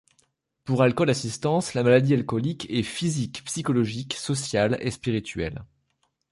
Pour 0.63 0.81
Alcool 0.81 1.11
Assistance, 1.11 1.75
la 1.75 1.83
maladie 1.83 2.15
alcoolique 2.15 2.67
est 2.71 2.81
physique, 2.81 3.43
psychologique, 3.45 4.15
sociale 4.15 4.79
et 4.79 4.89
spirituelle. 4.89 5.63